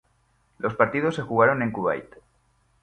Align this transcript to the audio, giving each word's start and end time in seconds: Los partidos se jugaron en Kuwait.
Los 0.57 0.73
partidos 0.73 1.13
se 1.13 1.21
jugaron 1.21 1.61
en 1.61 1.71
Kuwait. 1.71 2.15